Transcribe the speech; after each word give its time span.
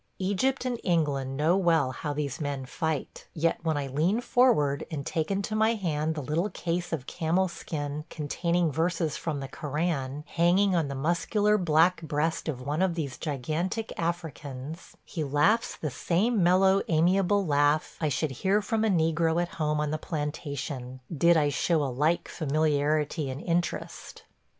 Egypt 0.17 0.65
and 0.65 0.79
England 0.83 1.37
know 1.37 1.55
well 1.55 1.91
how 1.91 2.11
these 2.11 2.41
men 2.41 2.65
fight; 2.65 3.27
yet 3.35 3.59
when 3.61 3.77
I 3.77 3.85
lean 3.85 4.19
forward 4.19 4.83
and 4.89 5.05
take 5.05 5.29
into 5.29 5.55
my 5.55 5.75
hand 5.75 6.15
the 6.15 6.23
little 6.23 6.49
case 6.49 6.91
of 6.91 7.05
camel 7.05 7.47
skin 7.47 8.05
containing 8.09 8.71
verses 8.71 9.15
from 9.15 9.39
the 9.39 9.47
Koran, 9.47 10.23
hanging 10.25 10.75
on 10.75 10.87
the 10.87 10.95
muscular 10.95 11.55
black 11.55 12.01
breast 12.01 12.47
of 12.49 12.63
one 12.65 12.81
of 12.81 12.95
these 12.95 13.19
gigantic 13.19 13.93
Africans, 13.95 14.97
he 15.05 15.23
laughs 15.23 15.75
the 15.77 15.91
same 15.91 16.41
mellow, 16.41 16.81
amiable 16.87 17.45
laugh 17.45 17.95
I 18.01 18.09
should 18.09 18.31
hear 18.31 18.59
from 18.59 18.83
a 18.83 18.89
negro 18.89 19.39
at 19.39 19.49
home 19.49 19.79
on 19.79 19.91
the 19.91 19.99
plantation, 19.99 21.01
did 21.15 21.37
I 21.37 21.49
show 21.49 21.83
a 21.83 21.93
like 21.93 22.27
familiarity 22.27 23.29
and 23.29 23.39
interest. 23.39 24.23